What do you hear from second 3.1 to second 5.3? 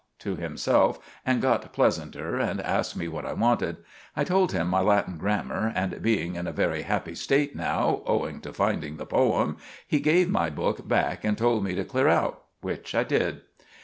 I wanted. I told him my Latin